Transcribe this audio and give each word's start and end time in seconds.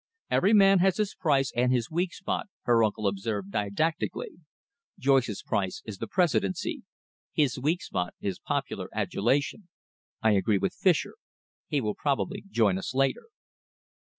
"Every 0.31 0.51
man 0.55 0.79
has 0.79 0.97
his 0.97 1.13
price 1.13 1.51
and 1.55 1.71
his 1.71 1.91
weak 1.91 2.11
spot," 2.11 2.47
her 2.63 2.83
uncle 2.83 3.05
observed 3.05 3.51
didactically. 3.51 4.39
"Joyce's 4.97 5.43
price 5.43 5.83
is 5.85 5.99
the 5.99 6.07
Presidency. 6.07 6.81
His 7.33 7.59
weak 7.59 7.83
spot 7.83 8.15
is 8.19 8.39
popular 8.39 8.89
adulation. 8.95 9.67
I 10.19 10.31
agree 10.31 10.57
with 10.57 10.73
Fischer. 10.73 11.17
He 11.67 11.81
will 11.81 11.93
probably 11.93 12.43
join 12.49 12.79
us 12.79 12.95
later." 12.95 13.27